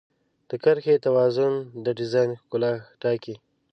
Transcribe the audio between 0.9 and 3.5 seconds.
توازن د ډیزاین ښکلا ټاکي.